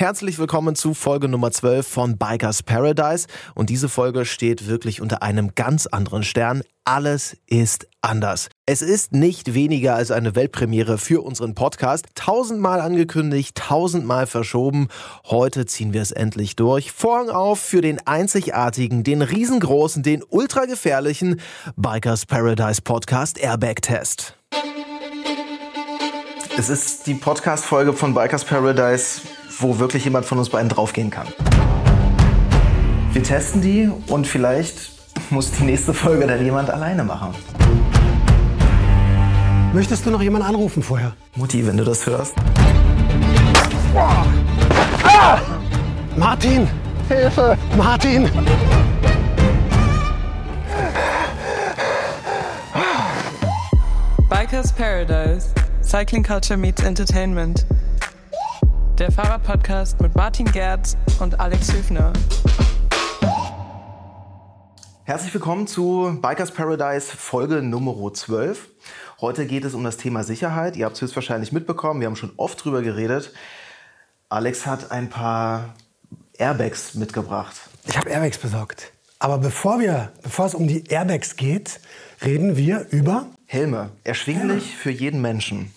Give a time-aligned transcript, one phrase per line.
[0.00, 3.26] Herzlich willkommen zu Folge Nummer 12 von Bikers Paradise.
[3.54, 6.62] Und diese Folge steht wirklich unter einem ganz anderen Stern.
[6.84, 8.48] Alles ist anders.
[8.64, 12.06] Es ist nicht weniger als eine Weltpremiere für unseren Podcast.
[12.14, 14.88] Tausendmal angekündigt, tausendmal verschoben.
[15.26, 16.92] Heute ziehen wir es endlich durch.
[16.92, 21.42] Vorhang auf für den einzigartigen, den riesengroßen, den ultragefährlichen
[21.76, 24.34] Bikers Paradise Podcast Airbag Test.
[26.56, 29.20] Es ist die Podcast-Folge von Bikers Paradise
[29.60, 31.26] wo wirklich jemand von uns beiden draufgehen kann.
[33.12, 34.92] Wir testen die und vielleicht
[35.30, 37.34] muss die nächste Folge dann jemand alleine machen.
[39.72, 41.12] Möchtest du noch jemanden anrufen vorher?
[41.36, 42.34] Mutti, wenn du das hörst.
[45.04, 45.40] Ah!
[46.16, 46.66] Martin!
[47.08, 47.56] Hilfe!
[47.76, 48.28] Martin!
[54.28, 55.48] Bikers Paradise.
[55.82, 57.66] Cycling Culture meets Entertainment
[59.00, 62.12] der Fahrradpodcast mit Martin Gerz und Alex Hüfner.
[65.04, 68.68] Herzlich willkommen zu Bikers Paradise Folge Nummer 12.
[69.22, 70.76] Heute geht es um das Thema Sicherheit.
[70.76, 73.32] Ihr habt es höchstwahrscheinlich mitbekommen, wir haben schon oft drüber geredet.
[74.28, 75.74] Alex hat ein paar
[76.34, 77.56] Airbags mitgebracht.
[77.86, 78.92] Ich habe Airbags besorgt.
[79.18, 81.80] Aber bevor, wir, bevor es um die Airbags geht,
[82.22, 83.92] reden wir über Helme.
[84.04, 85.72] Erschwinglich für jeden Menschen.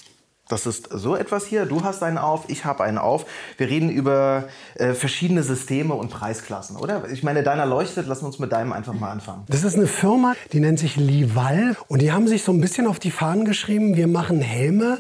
[0.54, 1.66] Das ist so etwas hier.
[1.66, 3.26] Du hast einen auf, ich habe einen auf.
[3.58, 4.44] Wir reden über
[4.76, 7.10] äh, verschiedene Systeme und Preisklassen, oder?
[7.10, 8.06] Ich meine, deiner leuchtet.
[8.06, 9.46] Lass uns mit deinem einfach mal anfangen.
[9.48, 11.76] Das ist eine Firma, die nennt sich Lival.
[11.88, 15.00] Und die haben sich so ein bisschen auf die Fahnen geschrieben, wir machen Helme.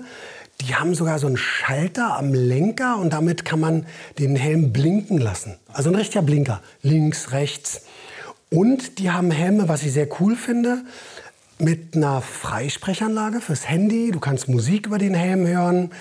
[0.62, 3.86] Die haben sogar so einen Schalter am Lenker und damit kann man
[4.18, 5.59] den Helm blinken lassen.
[5.72, 6.62] Also ein richtiger Blinker.
[6.81, 7.84] Links, rechts.
[8.50, 10.84] Und die haben Helme, was ich sehr cool finde
[11.59, 14.12] mit einer Freisprechanlage fürs Handy.
[14.12, 15.92] Du kannst Musik über den Helm hören.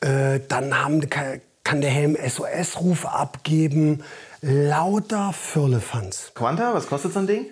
[0.00, 4.02] Äh, dann haben, kann der Helm SOS-Ruf abgeben.
[4.40, 6.32] Lauter Firlefanz.
[6.34, 7.46] Quanta, was kostet so ein Ding?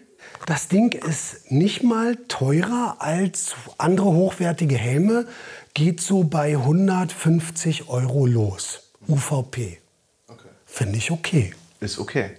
[0.46, 5.26] Das Ding ist nicht mal teurer als andere hochwertige Helme.
[5.74, 8.92] Geht so bei 150 Euro los.
[9.08, 9.78] UVP.
[10.28, 10.48] Okay.
[10.64, 11.54] Finde ich okay.
[11.80, 12.30] Ist okay.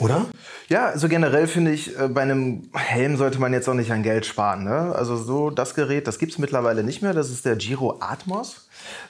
[0.00, 0.26] Oder?
[0.68, 4.02] Ja, also generell finde ich, äh, bei einem Helm sollte man jetzt auch nicht an
[4.02, 4.64] Geld sparen.
[4.64, 4.94] Ne?
[4.94, 7.12] Also so das Gerät, das gibt es mittlerweile nicht mehr.
[7.12, 8.68] Das ist der Giro Atmos.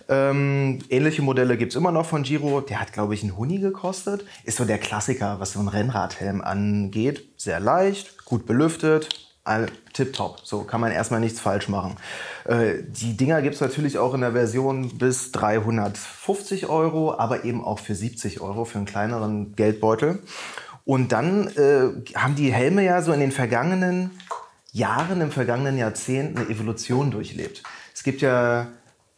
[0.08, 2.60] Ähm, ähnliche Modelle gibt es immer noch von Giro.
[2.60, 4.24] Der hat, glaube ich, einen Huni gekostet.
[4.44, 7.28] Ist so der Klassiker, was so ein Rennradhelm angeht.
[7.36, 9.30] Sehr leicht, gut belüftet,
[9.92, 10.40] tipptopp.
[10.44, 11.96] So kann man erstmal nichts falsch machen.
[12.44, 17.64] Äh, die Dinger gibt es natürlich auch in der Version bis 350 Euro, aber eben
[17.64, 20.20] auch für 70 Euro für einen kleineren Geldbeutel.
[20.84, 24.10] Und dann äh, haben die Helme ja so in den vergangenen
[24.72, 27.62] Jahren, im vergangenen Jahrzehnt eine Evolution durchlebt.
[27.94, 28.68] Es gibt ja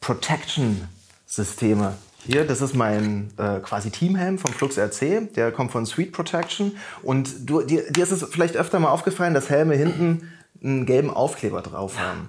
[0.00, 1.96] Protection-Systeme.
[2.24, 5.34] Hier, das ist mein äh, quasi Teamhelm vom Flux RC.
[5.34, 6.76] Der kommt von Sweet Protection.
[7.02, 11.10] Und du, dir, dir ist es vielleicht öfter mal aufgefallen, dass Helme hinten einen gelben
[11.10, 12.28] Aufkleber drauf haben.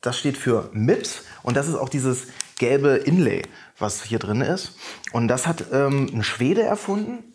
[0.00, 2.26] Das steht für MIPS und das ist auch dieses
[2.58, 3.42] gelbe Inlay,
[3.78, 4.76] was hier drin ist.
[5.12, 7.33] Und das hat ähm, ein Schwede erfunden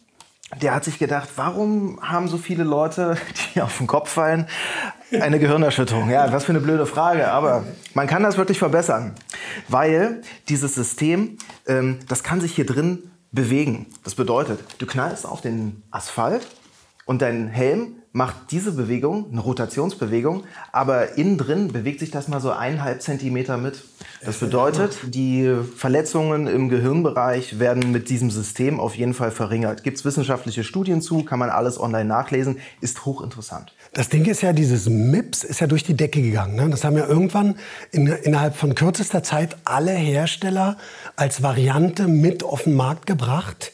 [0.62, 3.18] der hat sich gedacht, warum haben so viele Leute,
[3.56, 4.48] die auf den Kopf fallen,
[5.12, 6.10] eine Gehirnerschütterung?
[6.10, 9.16] Ja, was für eine blöde Frage, aber man kann das wirklich verbessern,
[9.68, 11.38] weil dieses System,
[11.68, 13.88] ähm, das kann sich hier drin bewegen.
[14.04, 16.48] Das bedeutet, du knallst auf den Asphalt
[17.06, 22.42] und dein Helm macht diese Bewegung, eine Rotationsbewegung, aber innen drin bewegt sich das mal
[22.42, 23.84] so eineinhalb Zentimeter mit.
[24.26, 29.84] Das bedeutet, die Verletzungen im Gehirnbereich werden mit diesem System auf jeden Fall verringert.
[29.84, 33.74] Gibt es wissenschaftliche Studien zu, kann man alles online nachlesen, ist hochinteressant.
[33.94, 36.56] Das Ding ist ja, dieses MIPS ist ja durch die Decke gegangen.
[36.56, 36.70] Ne?
[36.70, 37.56] Das haben ja irgendwann
[37.92, 40.78] in, innerhalb von kürzester Zeit alle Hersteller
[41.16, 43.72] als Variante mit auf den Markt gebracht.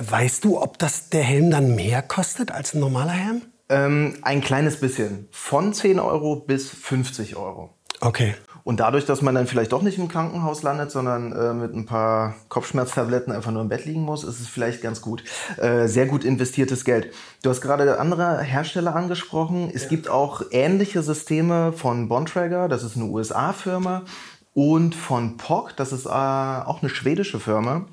[0.00, 3.42] Weißt du, ob das der Helm dann mehr kostet als ein normaler Helm?
[3.68, 5.28] Ähm, ein kleines bisschen.
[5.30, 7.70] Von 10 Euro bis 50 Euro.
[8.00, 8.34] Okay.
[8.64, 11.86] Und dadurch, dass man dann vielleicht doch nicht im Krankenhaus landet, sondern äh, mit ein
[11.86, 15.24] paar Kopfschmerztabletten einfach nur im Bett liegen muss, ist es vielleicht ganz gut.
[15.56, 17.12] Äh, sehr gut investiertes Geld.
[17.42, 19.70] Du hast gerade andere Hersteller angesprochen.
[19.72, 19.88] Es ja.
[19.88, 24.04] gibt auch ähnliche Systeme von Bontrager, das ist eine USA-Firma
[24.54, 27.86] und von POC, das ist äh, auch eine schwedische Firma.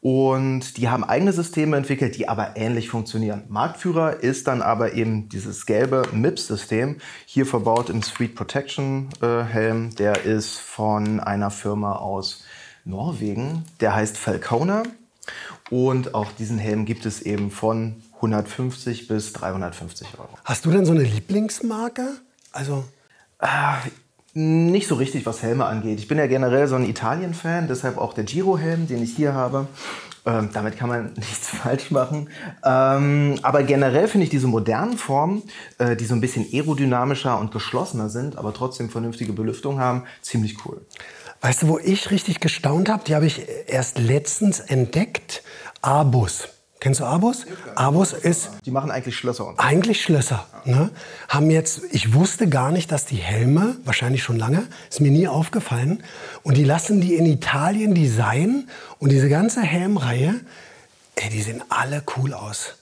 [0.00, 3.44] Und die haben eigene Systeme entwickelt, die aber ähnlich funktionieren.
[3.48, 6.96] Marktführer ist dann aber eben dieses gelbe MIPS-System,
[7.26, 9.94] hier verbaut im Street Protection äh, Helm.
[9.96, 12.44] Der ist von einer Firma aus
[12.84, 14.82] Norwegen, der heißt Falcona.
[15.70, 20.30] Und auch diesen Helm gibt es eben von 150 bis 350 Euro.
[20.44, 22.16] Hast du denn so eine Lieblingsmarke?
[22.52, 22.84] Also
[23.38, 23.46] äh,
[24.32, 25.98] nicht so richtig, was Helme angeht.
[25.98, 29.66] Ich bin ja generell so ein Italien-Fan, deshalb auch der Giro-Helm, den ich hier habe.
[30.26, 32.28] Ähm, damit kann man nichts falsch machen.
[32.64, 35.42] Ähm, aber generell finde ich diese modernen Formen,
[35.78, 40.64] äh, die so ein bisschen aerodynamischer und geschlossener sind, aber trotzdem vernünftige Belüftung haben, ziemlich
[40.64, 40.80] cool.
[41.40, 43.02] Weißt du, wo ich richtig gestaunt habe?
[43.04, 45.42] Die habe ich erst letztens entdeckt.
[45.80, 46.48] Abus.
[46.80, 47.44] Kennst du Abus?
[47.74, 50.46] Abus ist Die machen eigentlich Schlösser und eigentlich Schlösser.
[50.64, 50.90] Ne?
[51.28, 55.28] Haben jetzt, ich wusste gar nicht, dass die Helme, wahrscheinlich schon lange, ist mir nie
[55.28, 56.02] aufgefallen.
[56.42, 58.70] Und die lassen die in Italien designen.
[58.98, 60.40] Und diese ganze Helmreihe,
[61.16, 62.76] ey, die sehen alle cool aus.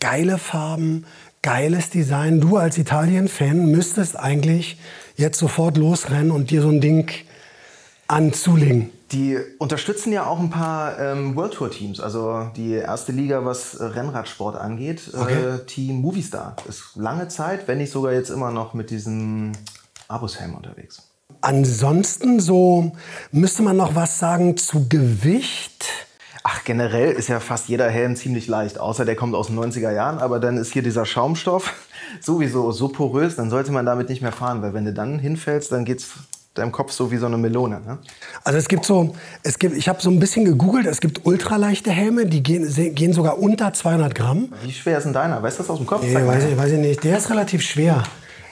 [0.00, 1.06] Geile Farben,
[1.40, 2.40] geiles Design.
[2.40, 4.76] Du als Italien-Fan müsstest eigentlich
[5.14, 7.12] jetzt sofort losrennen und dir so ein Ding
[8.08, 8.90] anzulegen.
[9.12, 13.74] Die unterstützen ja auch ein paar ähm, World Tour Teams, also die erste Liga, was
[13.74, 15.10] äh, Rennradsport angeht.
[15.16, 15.34] Okay.
[15.34, 19.52] Äh, Team Movistar ist lange Zeit, wenn nicht sogar jetzt immer noch mit diesem
[20.08, 21.02] Abushelm unterwegs.
[21.40, 22.92] Ansonsten so
[23.30, 25.86] müsste man noch was sagen zu Gewicht.
[26.42, 29.92] Ach, generell ist ja fast jeder Helm ziemlich leicht, außer der kommt aus den 90er
[29.92, 31.74] Jahren, aber dann ist hier dieser Schaumstoff
[32.20, 35.72] sowieso so porös, dann sollte man damit nicht mehr fahren, weil wenn du dann hinfällst,
[35.72, 36.08] dann geht's
[36.58, 37.80] deinem Kopf so wie so eine Melone.
[37.80, 37.98] Ne?
[38.44, 41.90] Also es gibt so, es gibt, ich habe so ein bisschen gegoogelt, es gibt ultraleichte
[41.90, 44.52] Helme, die gehen, gehen sogar unter 200 Gramm.
[44.62, 45.42] Wie schwer ist denn deiner?
[45.42, 46.02] Weißt du das aus dem Kopf?
[46.02, 47.04] Nee, weiß ich, weiß ich nicht.
[47.04, 48.02] Der ist relativ schwer.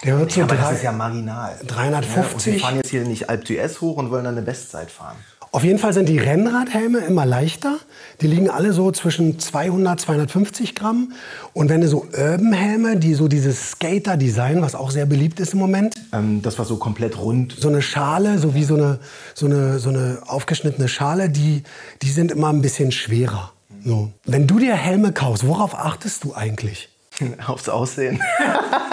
[0.05, 1.57] Der wird so Ja, aber das drei- ist ja marginal.
[1.67, 2.13] 350.
[2.17, 4.91] Ja, und wir fahren jetzt hier nicht Alp d'Huez hoch und wollen dann eine Bestzeit
[4.91, 5.17] fahren.
[5.55, 7.77] Auf jeden Fall sind die Rennradhelme immer leichter.
[8.21, 11.13] Die liegen alle so zwischen 200, 250 Gramm.
[11.53, 15.61] Und wenn du so Urban-Helme, die so dieses Skater-Design, was auch sehr beliebt ist im
[15.61, 17.55] Moment, Ähm, das war so komplett rund.
[17.57, 18.99] so eine Schale, so wie so eine,
[19.35, 21.63] so eine, so eine aufgeschnittene Schale, die,
[22.03, 23.53] die sind immer ein bisschen schwerer.
[23.85, 24.11] So.
[24.25, 26.89] Wenn du dir Helme kaufst, worauf achtest du eigentlich?
[27.47, 28.21] Aufs Aussehen.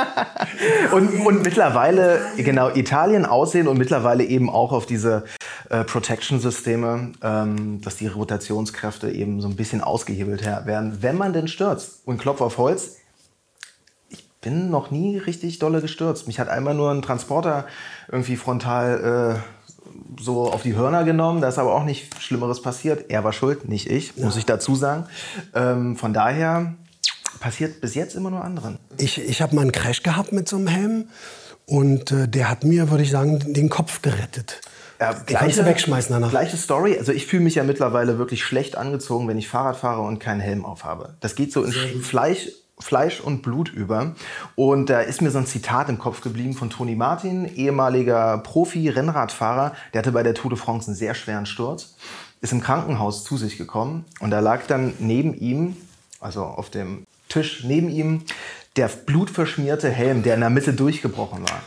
[0.92, 5.24] und, und mittlerweile, genau, Italien Aussehen und mittlerweile eben auch auf diese
[5.72, 11.48] äh, Protection-Systeme, ähm, dass die Rotationskräfte eben so ein bisschen ausgehebelt werden, wenn man denn
[11.48, 12.02] stürzt.
[12.04, 12.98] Und Klopf auf Holz,
[14.10, 16.28] ich bin noch nie richtig dolle gestürzt.
[16.28, 17.68] Mich hat einmal nur ein Transporter
[18.12, 21.40] irgendwie frontal äh, so auf die Hörner genommen.
[21.40, 23.10] Da ist aber auch nicht Schlimmeres passiert.
[23.10, 25.06] Er war schuld, nicht ich, muss ich dazu sagen.
[25.56, 26.76] Ähm, von daher
[27.40, 28.78] passiert bis jetzt immer nur anderen.
[28.98, 31.06] Ich, ich habe mal einen Crash gehabt mit so einem Helm
[31.66, 34.60] und äh, der hat mir, würde ich sagen, den Kopf gerettet.
[35.02, 36.30] Ja, kannst du wegschmeißen danach.
[36.30, 36.96] Gleiche Story.
[36.96, 40.40] Also ich fühle mich ja mittlerweile wirklich schlecht angezogen, wenn ich Fahrrad fahre und keinen
[40.40, 41.16] Helm aufhabe.
[41.22, 44.14] Das geht so in Fleisch, Fleisch und Blut über.
[44.56, 49.74] Und da ist mir so ein Zitat im Kopf geblieben von Toni Martin, ehemaliger Profi-Rennradfahrer.
[49.94, 51.96] Der hatte bei der Tour de France einen sehr schweren Sturz,
[52.42, 55.78] ist im Krankenhaus zu sich gekommen und da lag dann neben ihm,
[56.20, 58.24] also auf dem Tisch neben ihm,
[58.78, 61.62] der blutverschmierte Helm, der in der Mitte durchgebrochen war.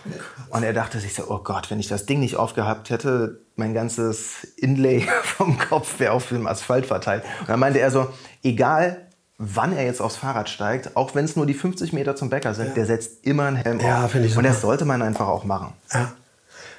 [0.49, 3.75] Und er dachte sich so, oh Gott, wenn ich das Ding nicht aufgehabt hätte, mein
[3.75, 7.23] ganzes Inlay vom Kopf wäre auf dem Asphalt verteilt.
[7.41, 8.07] Und dann meinte er so,
[8.43, 9.03] egal
[9.37, 12.55] wann er jetzt aufs Fahrrad steigt, auch wenn es nur die 50 Meter zum Bäcker
[12.55, 14.13] sind, der setzt immer einen Helm Ja, auf.
[14.13, 15.73] finde ich Und das sollte man einfach auch machen.
[15.93, 16.13] Ja.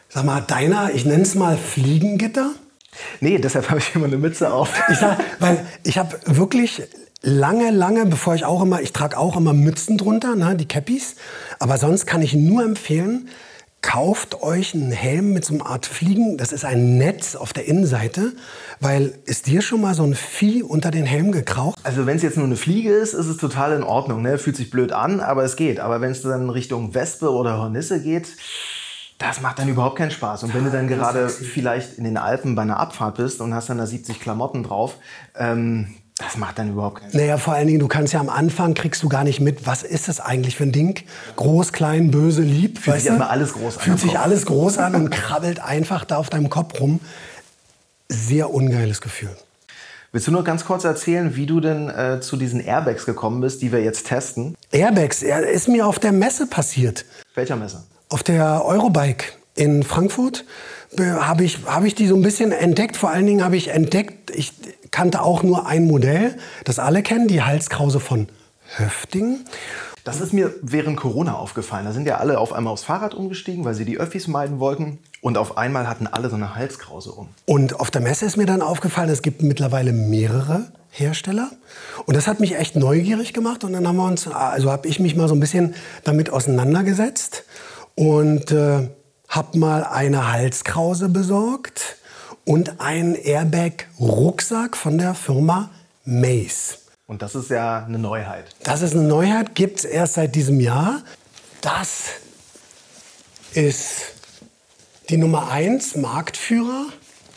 [0.10, 2.52] Sag mal, deiner, ich nenne es mal Fliegengitter.
[3.20, 4.70] Nee, deshalb habe ich immer eine Mütze auf.
[4.90, 6.82] Ich sag, weil ich habe wirklich
[7.26, 11.16] lange, lange, bevor ich auch immer, ich trage auch immer Mützen drunter, ne, die Cappies.
[11.60, 13.30] Aber sonst kann ich nur empfehlen,
[13.82, 16.38] kauft euch einen Helm mit so einer Art Fliegen.
[16.38, 18.34] Das ist ein Netz auf der Innenseite,
[18.80, 21.80] weil ist dir schon mal so ein Vieh unter den Helm gekraucht?
[21.84, 24.22] Also wenn es jetzt nur eine Fliege ist, ist es total in Ordnung.
[24.22, 24.38] Ne?
[24.38, 25.80] Fühlt sich blöd an, aber es geht.
[25.80, 28.28] Aber wenn es dann Richtung Wespe oder Hornisse geht,
[29.18, 30.44] das macht dann überhaupt keinen Spaß.
[30.44, 33.70] Und wenn du dann gerade vielleicht in den Alpen bei einer Abfahrt bist und hast
[33.70, 34.98] dann da 70 Klamotten drauf,
[35.38, 37.22] ähm, das macht dann überhaupt keinen Spaß.
[37.22, 39.84] Naja, vor allen Dingen, du kannst ja am Anfang, kriegst du gar nicht mit, was
[39.84, 41.04] ist das eigentlich für ein Ding?
[41.36, 42.80] Groß, klein, böse, lieb.
[42.80, 46.18] Fühlt sich erstmal alles groß an Fühlt sich alles groß an und krabbelt einfach da
[46.18, 47.02] auf deinem Kopf rum.
[48.08, 49.36] Sehr ungeiles Gefühl.
[50.14, 53.62] Willst du nur ganz kurz erzählen, wie du denn äh, zu diesen Airbags gekommen bist,
[53.62, 54.56] die wir jetzt testen?
[54.72, 57.04] Airbags, ist mir auf der Messe passiert.
[57.34, 57.84] Welcher Messe?
[58.08, 60.46] Auf der Eurobike in Frankfurt
[61.00, 62.98] habe ich, hab ich die so ein bisschen entdeckt.
[62.98, 64.54] Vor allen Dingen habe ich entdeckt, ich
[64.92, 68.28] kannte auch nur ein Modell, das alle kennen, die Halskrause von
[68.78, 69.40] Höfting.
[70.04, 71.86] Das ist mir während Corona aufgefallen.
[71.86, 75.00] Da sind ja alle auf einmal aufs Fahrrad umgestiegen, weil sie die Öffis meiden wollten.
[75.22, 77.30] Und auf einmal hatten alle so eine Halskrause um.
[77.46, 81.50] Und auf der Messe ist mir dann aufgefallen, es gibt mittlerweile mehrere Hersteller.
[82.06, 83.64] Und das hat mich echt neugierig gemacht.
[83.64, 85.74] Und dann haben wir uns, also habe ich mich mal so ein bisschen
[86.04, 87.44] damit auseinandergesetzt
[87.96, 88.90] und äh,
[89.36, 91.98] habe mal eine Halskrause besorgt
[92.46, 95.72] und einen Airbag-Rucksack von der Firma
[96.06, 96.80] Mace.
[97.08, 98.46] Und das ist ja eine Neuheit.
[98.64, 101.02] Das ist eine Neuheit, gibt es erst seit diesem Jahr.
[101.62, 102.12] Das
[103.54, 104.14] ist
[105.10, 106.86] die Nummer 1 Marktführer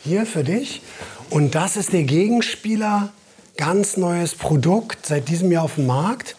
[0.05, 0.83] hier für dich.
[1.31, 3.11] Und das ist der Gegenspieler
[3.57, 6.37] ganz neues Produkt seit diesem Jahr auf dem Markt.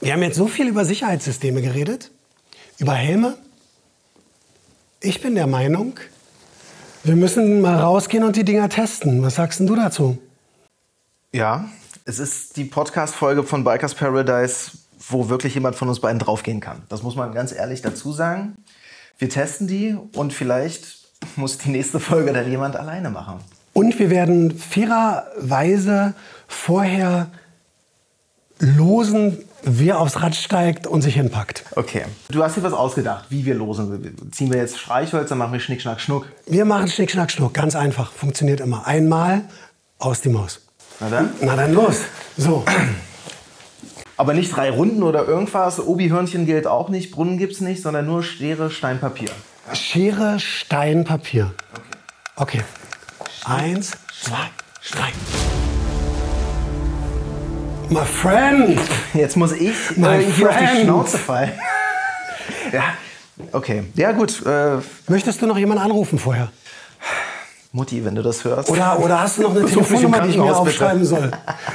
[0.00, 2.10] Wir haben jetzt so viel über Sicherheitssysteme geredet,
[2.78, 3.36] über Helme.
[5.04, 5.94] Ich bin der Meinung,
[7.02, 9.20] wir müssen mal rausgehen und die Dinger testen.
[9.24, 10.16] Was sagst du dazu?
[11.32, 11.68] Ja,
[12.04, 14.70] es ist die Podcast-Folge von Bikers Paradise,
[15.08, 16.82] wo wirklich jemand von uns beiden draufgehen kann.
[16.88, 18.54] Das muss man ganz ehrlich dazu sagen.
[19.18, 20.98] Wir testen die und vielleicht
[21.36, 23.40] muss die nächste Folge dann jemand alleine machen.
[23.72, 26.14] Und wir werden fairerweise
[26.46, 27.28] vorher
[28.60, 31.64] losen, wer aufs Rad steigt und sich hinpackt.
[31.76, 32.04] Okay.
[32.30, 34.16] Du hast dir was ausgedacht, wie wir losen.
[34.32, 36.26] Ziehen wir jetzt Streichholz, dann machen wir Schnick, Schnack, Schnuck.
[36.46, 37.54] Wir machen Schnick, Schnack, Schnuck.
[37.54, 38.12] Ganz einfach.
[38.12, 38.86] Funktioniert immer.
[38.86, 39.42] Einmal
[39.98, 40.60] aus die Maus.
[41.00, 41.30] Na dann?
[41.40, 42.00] Na dann los.
[42.36, 42.64] So.
[44.16, 45.80] Aber nicht drei Runden oder irgendwas.
[45.80, 49.30] Obi-Hörnchen gilt auch nicht, Brunnen gibt's nicht, sondern nur Schere, Stein, Papier.
[49.72, 51.52] Schere, Stein, Papier.
[52.36, 52.62] Okay.
[53.44, 54.50] Eins, zwei,
[54.90, 55.12] drei.
[57.92, 58.80] My friend.
[59.12, 60.82] Jetzt muss ich My hier auf die.
[60.82, 61.52] Schnauze fallen.
[62.72, 62.82] ja,
[63.52, 63.84] okay.
[63.94, 66.50] Ja gut, äh, Möchtest du noch jemanden anrufen vorher?
[67.72, 68.70] Mutti, wenn du das hörst.
[68.70, 70.56] Oder, oder hast du noch eine Telefonnummer, die ich mir bitte.
[70.56, 71.30] aufschreiben soll?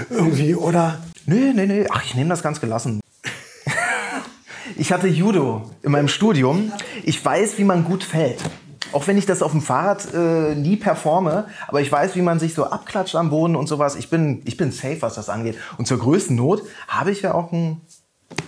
[0.09, 0.55] Irgendwie.
[0.55, 1.85] Oder Nee, nee, nee.
[1.91, 3.01] Ach, ich nehme das ganz gelassen.
[4.77, 6.71] ich hatte Judo in meinem Studium.
[7.03, 8.39] Ich weiß, wie man gut fällt.
[8.97, 12.39] Auch wenn ich das auf dem Fahrrad äh, nie performe, aber ich weiß, wie man
[12.39, 13.95] sich so abklatscht am Boden und sowas.
[13.95, 15.55] Ich bin, ich bin safe, was das angeht.
[15.77, 17.81] Und zur größten Not habe ich ja auch ein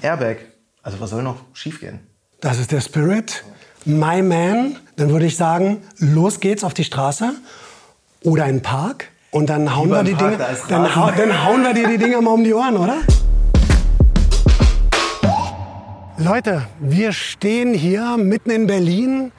[0.01, 0.37] Airbag.
[0.81, 1.99] Also was soll noch schiefgehen?
[2.41, 3.43] das ist der Spirit.
[3.85, 4.77] My man.
[4.95, 7.31] Dann würde ich sagen, los geht's auf die Straße
[8.23, 9.09] oder in den Park.
[9.29, 11.99] Und dann hauen, Lieber wir die, Park, Dinge, dann, hau, dann hauen wir dir die
[11.99, 12.97] Dinger mal um die Ohren, oder?
[16.17, 19.31] Leute, wir stehen hier mitten in Berlin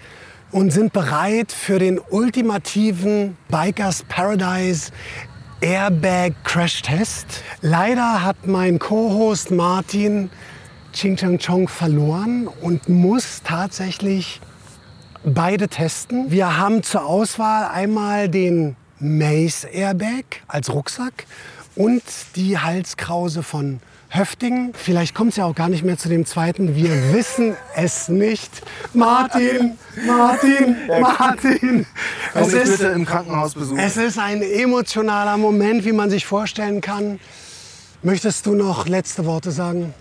[0.53, 4.91] und sind bereit für den ultimativen Bikers Paradise
[5.61, 7.43] Airbag Crash Test.
[7.61, 10.31] Leider hat mein Co-Host Martin
[10.93, 14.41] Ching Chang Chong verloren und muss tatsächlich
[15.25, 16.31] beide testen.
[16.31, 21.27] Wir haben zur Auswahl einmal den Mace Airbag als Rucksack
[21.77, 22.03] und
[22.37, 23.81] die Halskrause von
[24.11, 24.73] Höfting.
[24.75, 26.75] Vielleicht kommt es ja auch gar nicht mehr zu dem zweiten.
[26.75, 28.51] Wir wissen es nicht.
[28.93, 31.87] Martin, Martin, Martin.
[32.35, 33.79] Es ist, bitte im Krankenhaus besuchen.
[33.79, 37.21] es ist ein emotionaler Moment, wie man sich vorstellen kann.
[38.03, 39.95] Möchtest du noch letzte Worte sagen?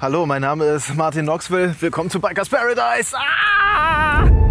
[0.00, 1.74] Hallo, mein Name ist Martin Knoxville.
[1.80, 3.16] Willkommen zu Bikers Paradise.
[3.16, 4.43] Ah!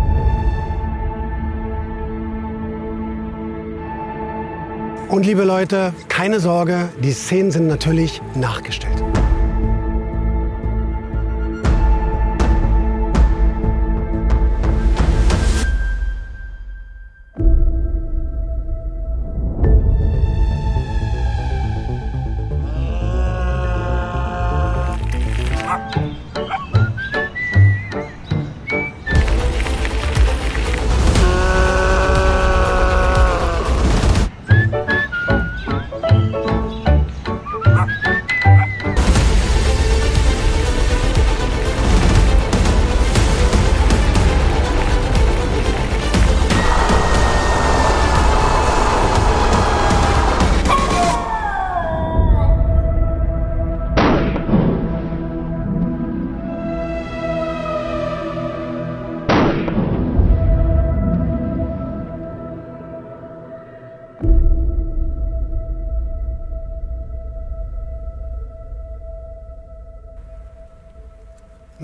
[5.09, 9.03] Und liebe Leute, keine Sorge, die Szenen sind natürlich nachgestellt.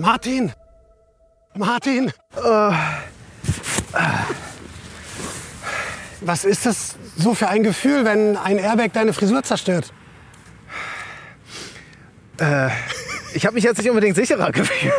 [0.00, 0.52] Martin!
[1.54, 2.10] Martin!
[6.22, 9.92] Was ist das so für ein Gefühl, wenn ein Airbag deine Frisur zerstört?
[13.34, 14.92] Ich habe mich jetzt nicht unbedingt sicherer gefühlt.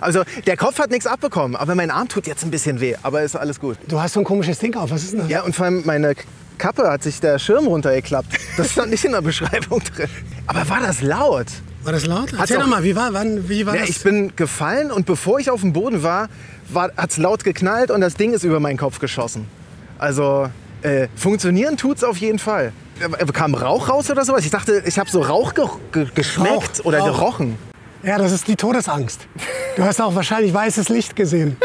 [0.00, 3.22] Also der Kopf hat nichts abbekommen, aber mein Arm tut jetzt ein bisschen weh, aber
[3.22, 3.78] ist alles gut.
[3.88, 4.92] Du hast so ein komisches Ding auf.
[4.92, 5.28] Was ist denn das?
[5.28, 6.14] Ja, und vor allem meine
[6.56, 8.28] Kappe hat sich der Schirm runtergeklappt.
[8.56, 10.08] Das stand nicht in der Beschreibung drin.
[10.46, 11.46] Aber war das laut?
[11.82, 12.32] War das laut?
[12.38, 13.90] Erzähl auch- doch mal, wie war, wann, wie war Ja, das?
[13.90, 16.28] ich bin gefallen und bevor ich auf dem Boden war,
[16.70, 19.46] war hat es laut geknallt und das Ding ist über meinen Kopf geschossen.
[19.98, 20.48] Also
[20.82, 22.72] äh, funktionieren tut's auf jeden Fall.
[23.00, 24.44] Äh, Kam Rauch raus oder sowas?
[24.44, 27.06] Ich dachte, ich habe so Rauch ge ge geschmeckt Rauch, oder Rauch.
[27.18, 27.56] gerochen.
[28.02, 29.20] ja, das ist die Todesangst.
[29.76, 31.56] Du hast auch wahrscheinlich weißes Licht gesehen.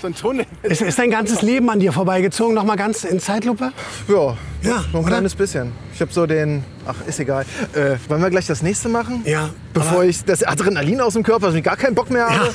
[0.00, 0.46] So ein Tunnel.
[0.62, 2.54] Ist, ist dein ganzes Leben an dir vorbeigezogen?
[2.54, 3.72] Noch mal ganz in Zeitlupe?
[4.08, 5.06] Ja, Ja, noch ein oder?
[5.08, 5.72] kleines bisschen.
[5.94, 7.44] Ich habe so den, ach ist egal.
[7.74, 9.22] Äh, wollen wir gleich das nächste machen?
[9.24, 12.50] Ja, Bevor ich das Adrenalin aus dem Körper, dass ich gar keinen Bock mehr habe.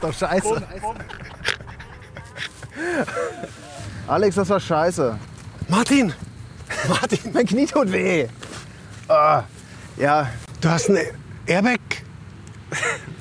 [0.00, 0.62] Doch scheiße.
[4.06, 5.18] Alex, das war scheiße.
[5.68, 6.12] Martin,
[6.88, 8.26] Martin, Mein Knie tut weh.
[9.08, 9.44] Ah,
[9.96, 10.28] ja,
[10.60, 10.98] du hast ein
[11.46, 11.80] Airbag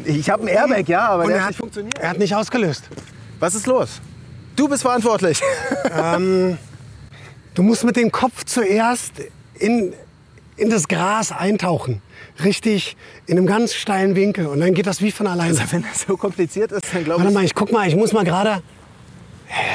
[0.06, 2.00] ich habe ein Airbag, ja, aber und der er hat nicht funktioniert.
[2.00, 2.84] er hat nicht ausgelöst.
[3.40, 4.02] Was ist los?
[4.56, 5.42] Du bist verantwortlich.
[7.54, 9.14] Du musst mit dem Kopf zuerst
[9.56, 9.94] in,
[10.60, 12.02] in das Gras eintauchen.
[12.44, 14.48] Richtig in einem ganz steilen Winkel.
[14.48, 15.50] Und dann geht das wie von alleine.
[15.60, 17.36] Also, wenn das so kompliziert ist, dann glaube Warte ich.
[17.36, 18.62] mal, ich guck mal, ich muss mal gerade.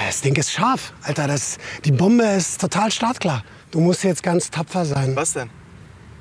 [0.07, 1.27] Das Ding ist scharf, Alter.
[1.27, 3.43] Das, die Bombe ist total startklar.
[3.71, 5.17] Du musst jetzt ganz tapfer sein.
[5.17, 5.51] Was denn?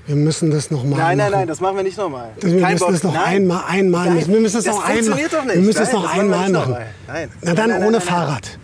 [0.08, 1.32] Wir müssen das noch mal Nein, nein, machen.
[1.32, 2.32] nein, das machen wir nicht nochmal.
[2.42, 4.10] Wir müssen es noch einmal, einmal.
[4.10, 4.96] Nein, wir müssen es das noch einmal.
[5.04, 5.56] funktioniert doch nicht.
[5.56, 6.52] Wir müssen Nein, noch das machen wir einmal machen.
[6.72, 6.88] nochmal.
[7.08, 7.30] Nein.
[7.42, 8.16] Na dann Nein, nein, ohne nein, nein.
[8.16, 8.60] Fahrrad.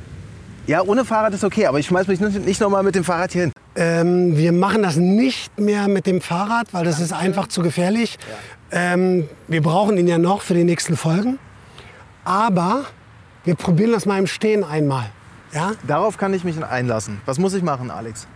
[0.67, 3.31] Ja, ohne Fahrrad ist okay, aber ich schmeiß mich nicht, nicht nochmal mit dem Fahrrad
[3.31, 3.51] hier hin.
[3.75, 8.17] Ähm, wir machen das nicht mehr mit dem Fahrrad, weil das ist einfach zu gefährlich.
[8.71, 11.39] Ähm, wir brauchen ihn ja noch für die nächsten Folgen.
[12.23, 12.85] Aber
[13.43, 15.05] wir probieren das mal im Stehen einmal.
[15.53, 15.71] Ja?
[15.87, 17.21] Darauf kann ich mich einlassen.
[17.25, 18.27] Was muss ich machen, Alex?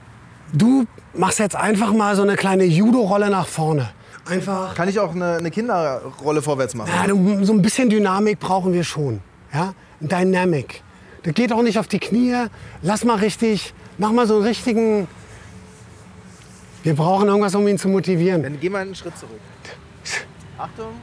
[0.53, 3.89] Du machst jetzt einfach mal so eine kleine Judo-Rolle nach vorne.
[4.25, 4.73] Einfach.
[4.75, 6.91] Kann ich auch eine, eine Kinderrolle vorwärts machen?
[6.95, 9.19] Ja, du, so ein bisschen Dynamik brauchen wir schon.
[9.53, 9.73] Ja?
[9.99, 10.81] Dynamic.
[11.23, 12.35] Das geht auch nicht auf die Knie.
[12.81, 15.07] Lass mal richtig, mach mal so einen richtigen.
[16.83, 18.43] Wir brauchen irgendwas, um ihn zu motivieren.
[18.43, 19.39] Dann geh mal einen Schritt zurück.
[20.57, 20.93] Achtung.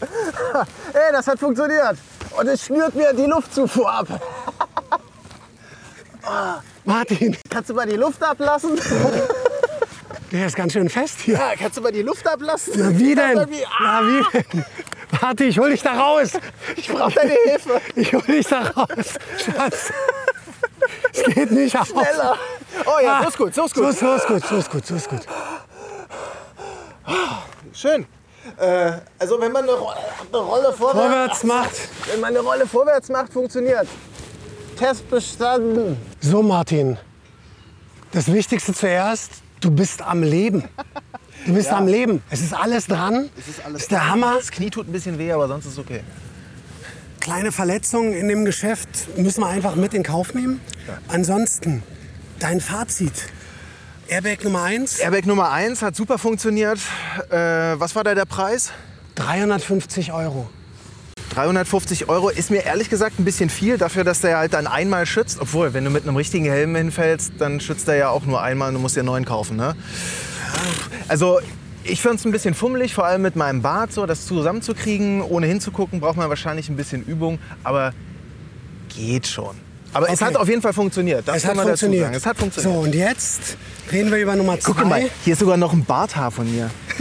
[0.92, 1.96] Ey, das hat funktioniert.
[2.38, 4.20] Und es schnürt mir die Luftzufuhr ab.
[6.84, 8.80] Martin, Kannst du mal die Luft ablassen?
[10.32, 11.34] der ist ganz schön fest hier.
[11.34, 12.72] Ja, kannst du mal die Luft ablassen?
[12.76, 13.36] Na, wie denn?
[13.36, 14.64] Irgendwie- Na, wie denn?
[15.20, 16.30] Warte, ich hol dich da raus.
[16.76, 17.80] Ich brauche deine Hilfe.
[17.96, 19.14] Ich hol dich da raus.
[19.44, 19.92] Schatz.
[21.12, 21.88] Es geht nicht auf.
[21.88, 22.36] Schneller.
[22.86, 23.96] Oh ja, so ist gut, so ist gut.
[23.98, 25.20] so ist gut, so ist gut, so ist gut.
[27.72, 28.06] Schön.
[28.56, 29.90] Äh, also wenn man eine, Ro
[30.32, 31.70] eine Rolle vorwärts, Vorwärts macht.
[32.10, 33.86] wenn man eine Rolle vorwärts macht, funktioniert.
[34.80, 35.98] Test bestanden.
[36.22, 36.96] So, Martin.
[38.12, 40.64] Das Wichtigste zuerst, du bist am Leben.
[41.44, 42.22] Du bist am Leben.
[42.30, 43.28] Es ist alles dran.
[43.38, 44.36] Es ist alles ist der Hammer.
[44.36, 46.00] Das Knie tut ein bisschen weh, aber sonst ist es okay.
[47.20, 50.62] Kleine Verletzungen in dem Geschäft müssen wir einfach mit in Kauf nehmen.
[51.08, 51.82] Ansonsten,
[52.38, 53.12] dein Fazit.
[54.08, 56.78] Airbag Nummer 1, Airbag Nummer 1 hat super funktioniert.
[57.28, 57.36] Äh,
[57.78, 58.72] was war da der Preis?
[59.16, 60.48] 350 Euro.
[61.30, 65.06] 350 Euro ist mir ehrlich gesagt ein bisschen viel dafür, dass der halt dann einmal
[65.06, 65.38] schützt.
[65.40, 68.68] Obwohl, wenn du mit einem richtigen Helm hinfällst, dann schützt er ja auch nur einmal
[68.68, 69.56] und du musst dir einen neuen kaufen.
[69.56, 69.74] Ne?
[71.08, 71.40] Also
[71.84, 75.46] ich finde es ein bisschen fummelig, vor allem mit meinem Bart, so das zusammenzukriegen, ohne
[75.46, 77.92] hinzugucken, braucht man wahrscheinlich ein bisschen Übung, aber
[78.94, 79.56] geht schon.
[79.92, 80.26] Aber es Okay.
[80.26, 81.26] hat auf jeden Fall funktioniert.
[81.26, 82.04] Das Es kann hat man dazu funktioniert.
[82.04, 82.16] sagen.
[82.16, 82.74] Es hat funktioniert.
[82.74, 83.56] So, und jetzt
[83.90, 84.72] reden wir über Nummer 2.
[84.72, 86.70] Guck mal, hier ist sogar noch ein Barthaar von mir.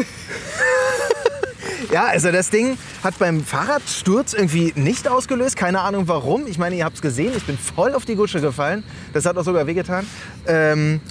[1.91, 5.55] ja, also das Ding hat beim Fahrradsturz irgendwie nicht ausgelöst.
[5.55, 6.47] Keine Ahnung warum.
[6.47, 8.83] Ich meine, ihr habt es gesehen, ich bin voll auf die Gusche gefallen.
[9.13, 10.05] Das hat auch sogar wehgetan.
[10.47, 11.01] Ähm,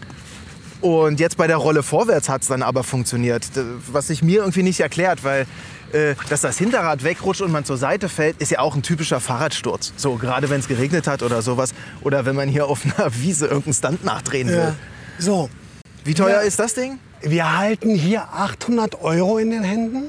[0.81, 3.45] und jetzt bei der Rolle vorwärts hat es dann aber funktioniert.
[3.91, 5.47] Was sich mir irgendwie nicht erklärt, weil
[5.93, 9.19] äh, dass das Hinterrad wegrutscht und man zur Seite fällt, ist ja auch ein typischer
[9.21, 9.93] Fahrradsturz.
[9.97, 11.71] So, gerade wenn es geregnet hat oder sowas.
[12.03, 14.57] Oder wenn man hier auf einer Wiese irgendeinen Stunt nachdrehen will.
[14.57, 14.75] Ja.
[15.19, 15.51] So,
[16.05, 16.47] Wie teuer Ja.
[16.47, 16.99] ist das Ding?
[17.21, 20.05] wir halten hier 800 Euro in den Händen,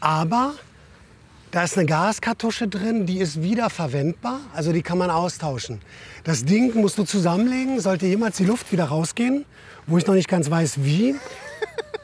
[0.00, 0.54] aber
[1.50, 5.80] da ist eine Gaskartusche drin, die ist wiederverwendbar, also die kann man austauschen.
[6.24, 9.44] Das Ding musst du zusammenlegen, sollte jemals die Luft wieder rausgehen,
[9.86, 11.16] wo ich noch nicht ganz weiß wie,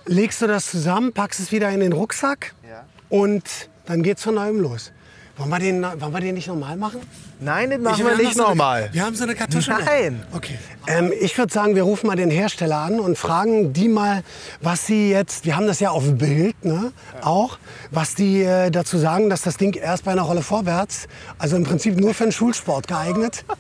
[0.07, 2.85] legst du das zusammen, packst es wieder in den Rucksack Ja.
[3.09, 3.45] und
[3.87, 4.91] dann geht's von neuem los.
[5.39, 7.01] Wollen wir den, wollen wir den nicht normal machen?
[7.41, 8.89] Nein, den machen Ich- wir haben nicht so eine- normal.
[8.93, 9.71] Wir haben so eine Kartusche.
[9.71, 9.85] noch.
[9.85, 10.23] Nein.
[10.33, 10.59] Okay.
[10.87, 14.23] Ähm, ich würde sagen, wir rufen mal den Hersteller an und fragen die mal,
[14.63, 17.59] was sie jetzt, wir haben das ja auf Bild, ne, auch,
[17.91, 21.07] was die äh, dazu sagen, dass das Ding erst bei einer Rolle vorwärts,
[21.39, 23.45] also im Prinzip nur für den Schulsport geeignet.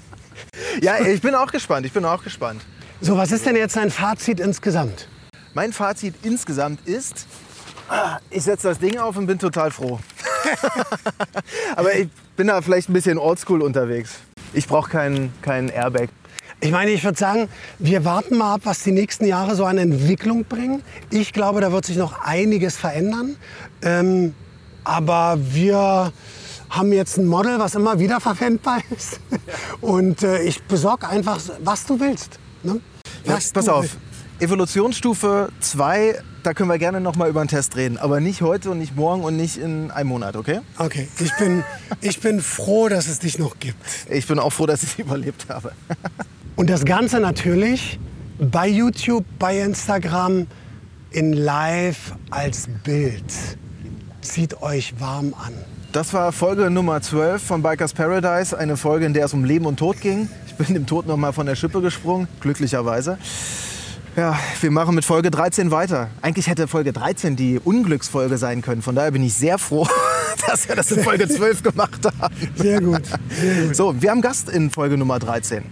[0.82, 1.86] Ja, ich bin auch gespannt.
[1.86, 2.60] Ich bin auch gespannt.
[3.00, 5.08] So, was ist denn jetzt dein Fazit insgesamt?
[5.54, 7.26] Mein Fazit insgesamt ist,
[8.30, 9.98] ich setze das Ding auf und bin total froh.
[11.76, 14.16] Aber ich bin da vielleicht ein bisschen oldschool unterwegs.
[14.52, 16.08] Ich brauche keinen keinen Airbag.
[16.60, 19.76] Ich meine, ich würde sagen, wir warten mal ab, was die nächsten Jahre so an
[19.76, 20.82] Entwicklung bringen.
[21.10, 23.36] Ich glaube, da wird sich noch einiges verändern.
[23.82, 24.34] Ähm,
[24.84, 26.12] aber wir
[26.70, 29.20] haben jetzt ein Model, was immer wieder verwendbar ist.
[29.80, 32.38] Und äh, ich besorge einfach, was du willst.
[32.62, 32.80] Ne?
[33.24, 33.82] Ja, Was pass du auf.
[33.82, 33.96] willst.
[34.38, 37.96] Evolutionsstufe 2, da können wir gerne noch mal über einen Test reden.
[37.96, 40.60] Aber nicht heute und nicht morgen und nicht in einem Monat, okay?
[40.76, 41.64] Okay, ich bin,
[42.02, 43.78] ich bin froh, dass es dich noch gibt.
[44.10, 45.72] Ich bin auch froh, dass ich es überlebt habe.
[46.56, 47.98] Und das Ganze natürlich
[48.38, 50.46] bei YouTube, bei Instagram,
[51.10, 53.24] in Live als Bild.
[54.22, 55.52] Zieht euch warm an.
[55.92, 58.56] Das war Folge Nummer 12 von Bikers Paradise.
[58.56, 60.28] Eine Folge, in der es um Leben und Tod ging.
[60.46, 63.18] Ich bin dem Tod noch mal von der Schippe gesprungen, glücklicherweise.
[64.16, 66.08] Ja, wir machen mit Folge 13 weiter.
[66.22, 68.80] Eigentlich hätte Folge 13 die Unglücksfolge sein können.
[68.80, 69.86] Von daher bin ich sehr froh,
[70.48, 72.34] dass wir das in Folge 12 gemacht haben.
[72.54, 73.02] Sehr gut.
[73.28, 73.76] Sehr gut.
[73.76, 75.62] So, wir haben Gast in Folge Nummer 13.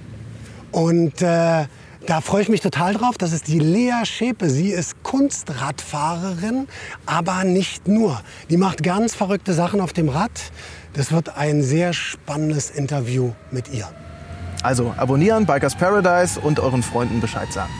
[0.73, 1.65] Und äh,
[2.07, 3.17] da freue ich mich total drauf.
[3.17, 4.51] Das ist die Lea Schäpe.
[4.51, 6.69] Sie ist Kunstradfahrerin,
[7.07, 8.21] aber nicht nur.
[8.51, 10.53] Die macht ganz verrückte Sachen auf dem Rad.
[10.93, 13.89] Das wird ein sehr spannendes Interview mit ihr.
[14.63, 17.73] Also abonnieren, Bikers Paradise und euren Freunden Bescheid sagen.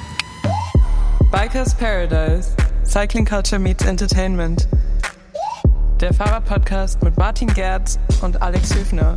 [1.35, 2.55] Bikers Paradise.
[2.85, 4.69] Cycling Culture meets Entertainment.
[6.01, 9.17] Der Fahrerpodcast mit Martin Gerz und Alex Hüfner.